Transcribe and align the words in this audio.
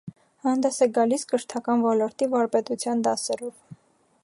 Հանդես 0.45 0.79
է 0.85 0.87
գալիս 0.95 1.25
կրթական 1.33 1.85
ոլորտի 1.87 2.31
վարպետության 2.33 3.07
դասերով։ 3.09 3.63